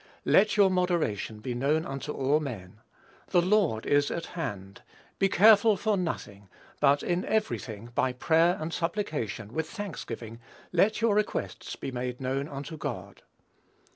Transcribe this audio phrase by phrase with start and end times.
[0.25, 2.79] "Let your moderation be known unto all men.
[3.27, 4.81] The Lord is at hand.
[4.81, 9.69] ([Greek: engys]) Be careful for nothing, but in every thing by prayer and supplication with
[9.69, 10.39] thanksgiving,
[10.71, 13.21] let your requests be made known unto God."